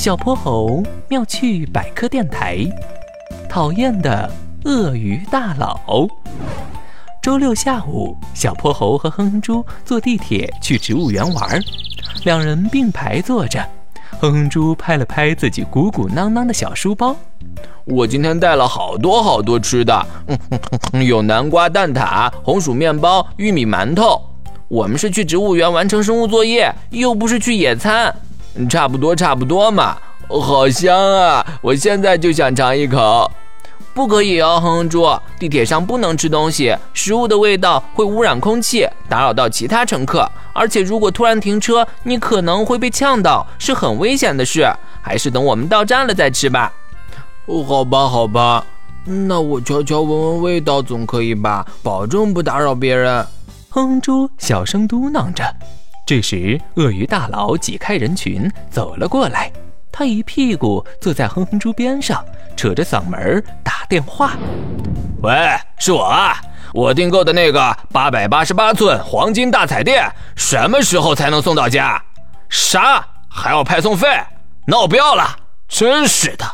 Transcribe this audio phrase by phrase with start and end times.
[0.00, 2.66] 小泼猴妙趣百科电台，
[3.50, 4.32] 讨厌的
[4.64, 6.08] 鳄鱼大佬。
[7.20, 11.62] 周六下午，小泼猴和哼哼猪坐地铁去植物园玩，
[12.24, 13.62] 两人并排坐着。
[14.18, 17.14] 哼哼猪拍了拍自己鼓鼓囊囊的小书包，
[17.84, 20.06] 我今天带了好多好多吃的，
[21.06, 24.18] 有南瓜蛋挞、红薯面包、玉米馒头。
[24.68, 28.14] 我们是去植物园完成生物作业，又不是去野餐。
[28.68, 29.96] 差不多，差不多嘛。
[30.28, 31.44] 好香啊！
[31.60, 33.30] 我现在就想尝一口。
[33.92, 35.04] 不可以哦，哼哼猪，
[35.38, 40.30] 地铁上不能吃东西，食物的味道会污染空气，打扰到其他乘客。
[40.52, 44.64] 而且如果突然停车，你可能会被呛到，是很危险的事。
[45.02, 46.72] 还是等我们到站了再吃吧。
[47.46, 48.64] 哦，好吧，好吧，
[49.04, 51.66] 那我悄悄闻闻味道总可以吧？
[51.82, 53.26] 保证不打扰别人。
[53.70, 55.42] 哼哼猪小声嘟囔着。
[56.10, 59.48] 这时，鳄鱼大佬挤开人群走了过来，
[59.92, 62.20] 他一屁股坐在哼哼猪边上，
[62.56, 64.32] 扯着嗓门打电话
[65.22, 65.32] ：“喂，
[65.78, 66.36] 是我啊！
[66.74, 67.60] 我订购的那个
[67.92, 72.02] 八百八十八寸黄金大彩电，什么时候才能送到家？
[72.48, 73.06] 啥？
[73.28, 74.08] 还要派送费？
[74.66, 75.36] 那我不要了！
[75.68, 76.44] 真是的！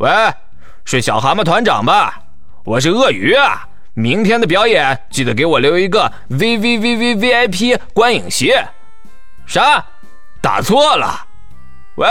[0.00, 0.10] 喂，
[0.84, 2.20] 是小蛤蟆团长吧？
[2.64, 3.64] 我是鳄鱼啊！”
[3.98, 8.54] 明天的表演记得给我留一个 V V V V V I P 观影席。
[9.44, 9.84] 啥？
[10.40, 11.26] 打错了？
[11.96, 12.06] 喂？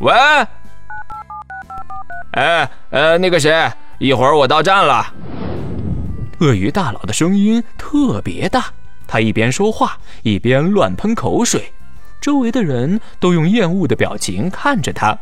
[0.00, 0.12] 喂？
[2.32, 5.06] 哎，呃，那个谁，一会儿我到站了。
[6.40, 8.64] 鳄鱼大佬的声音特别大，
[9.06, 11.72] 他一边说话一边乱喷口水，
[12.20, 15.18] 周围的人都用厌恶的表情看着他，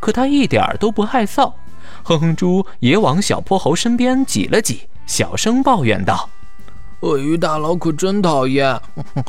[0.00, 1.52] 可他一点都不害臊。
[2.02, 6.28] 哼哼猪也往小泼猴身边挤了挤，小声抱怨道
[7.00, 8.80] ：“鳄鱼大佬可真讨厌，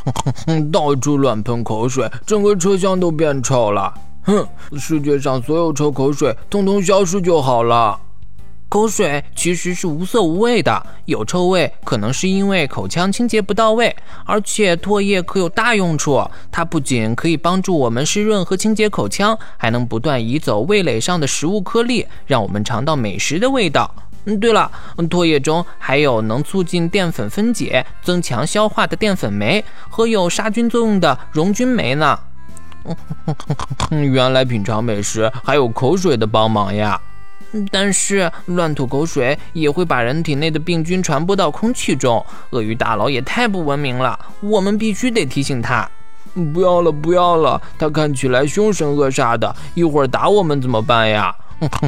[0.71, 3.93] 到处乱喷口水，整个车厢都变臭了。
[4.23, 8.00] 哼，世界上所有臭口水通通消失就好了。”
[8.69, 13.95] 口水其实是无色无味的，有臭味可能是因为口腔清洁不到位。
[14.25, 23.89] 而且唾液可有大用处，它不仅可以帮助我们湿润和清洁口腔，还能不断移走味蕾上的食物颗粒，让我们尝到美食的味道。
[24.25, 32.19] 嗯，对了，唾液中还有能促进淀粉分解、增强消化的淀粉酶和有杀菌作用的溶菌酶呢。
[33.91, 37.00] 原来品尝美食还有口水的帮忙呀！
[37.72, 42.24] 但是乱吐口水也会把人体内的病菌传播到空气中。
[42.52, 45.90] 鳄鱼大佬也太不文明了，我们必须得提醒他。
[46.53, 51.34] 不要了，不要了，他看起来凶神恶煞的，一会儿打我们怎么办呀？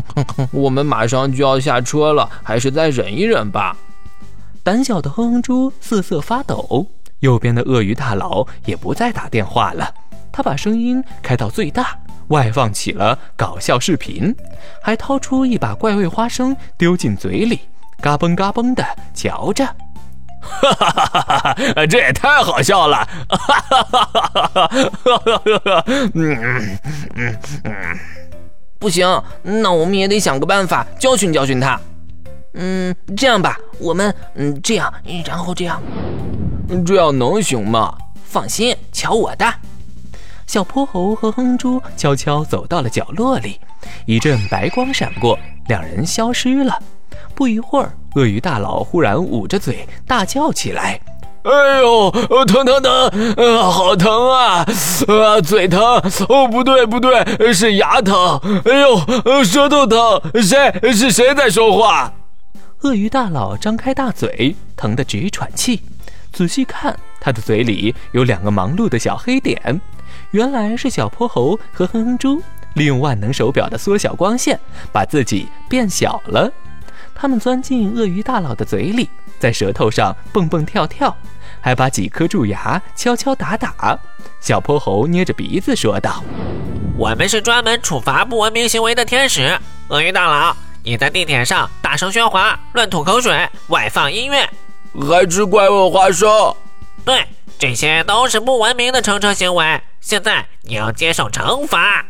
[0.51, 3.77] 我们马上就要下车了，还是再忍一忍吧。
[4.63, 6.87] 胆小的哼哼猪瑟瑟发抖。
[7.19, 9.93] 右边的鳄鱼大佬也不再打电话了，
[10.31, 11.95] 他把声音开到最大。
[12.29, 14.35] 外放起了搞笑视频，
[14.81, 17.59] 还掏出一把怪味花生丢进嘴里，
[18.01, 19.65] 嘎嘣嘎嘣的嚼着。
[20.41, 21.85] 哈哈哈哈哈！
[21.85, 23.05] 这也太好笑了！
[23.27, 25.83] 哈哈哈哈哈！
[26.13, 26.79] 嗯嗯
[27.15, 27.99] 嗯嗯，
[28.79, 31.77] 不行，那我们也得想个办法教训教训他。
[32.53, 34.91] 嗯，这样吧，我们嗯这样，
[35.25, 35.81] 然后这样，
[36.85, 37.93] 这样能行吗？
[38.23, 39.45] 放心，瞧我的。
[40.49, 43.59] 小泼猴和哼猪悄悄走到了角落里，
[44.07, 45.37] 一阵白光闪过，
[45.67, 46.75] 两人消失了。
[47.35, 50.99] 不一会儿，鳄鱼大佬忽然捂着嘴大叫起来
[51.45, 52.09] ：“哎呦，
[52.47, 52.91] 疼疼疼！
[53.37, 54.65] 呃，好疼啊！
[55.07, 55.79] 啊，嘴疼！
[56.27, 58.41] 哦，不对不对，是牙疼！
[58.65, 60.19] 哎呦，舌头疼！
[60.41, 60.91] 谁？
[60.91, 62.11] 是谁在说话？”
[62.81, 65.79] 鳄鱼大佬张开大嘴，疼得直喘气。
[66.33, 69.79] 仔细看，他的嘴里有两个忙碌的小黑点。
[70.31, 72.41] 原来是小泼猴和哼哼猪
[72.75, 74.59] 利用万能手表的缩小光线，
[74.91, 76.51] 把自己变小了。
[77.15, 81.15] 他们钻进鳄鱼大佬的嘴里，在舌头上蹦蹦跳跳，
[81.59, 83.97] 还把几颗蛀牙敲敲打打。
[84.39, 86.23] 小泼猴捏着鼻子说道
[86.95, 89.57] ：“我们是专门处罚不文明行为的天使。
[89.89, 94.47] 鳄鱼大佬，你在地铁上大声喧哗、乱吐口水、外放音乐，
[94.93, 96.55] 还吃怪物花生，
[97.03, 97.25] 对，
[97.59, 102.05] 这些都是不文明的乘车行为。”现在你要接受惩罚！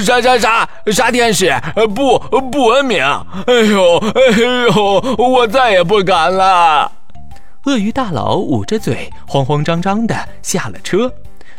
[0.00, 1.54] 啥啥啥啥天使？
[1.94, 3.04] 不不文明！
[3.04, 6.90] 哎呦哎呦，我再也不敢了！
[7.66, 11.12] 鳄鱼大佬捂着嘴，慌慌张张的下了车。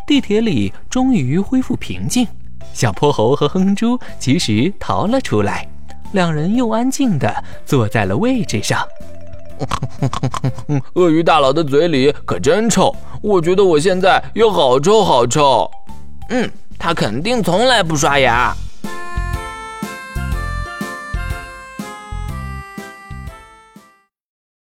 [0.07, 2.27] 地铁里终于恢复平静。
[2.73, 5.67] 小泼猴和哼哼猪及时逃了出来，
[6.11, 8.83] 两人又安静的坐在了位置上。
[10.95, 15.69] 鳄鱼大佬的嘴里可真臭，我觉得我现在又好臭好臭。
[16.29, 18.55] 嗯，他肯定从来不刷牙。